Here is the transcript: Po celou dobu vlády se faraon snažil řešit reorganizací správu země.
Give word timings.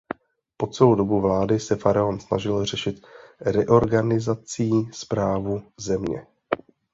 Po 0.57 0.67
celou 0.67 0.95
dobu 0.95 1.21
vlády 1.21 1.59
se 1.59 1.75
faraon 1.75 2.19
snažil 2.19 2.65
řešit 2.65 3.05
reorganizací 3.41 4.71
správu 4.93 5.61
země. 5.77 6.27